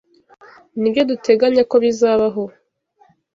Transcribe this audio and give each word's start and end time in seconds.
Nibyo 0.79 1.01
duteganya 1.09 1.63
ko 1.71 1.75
bizabaho. 1.83 2.43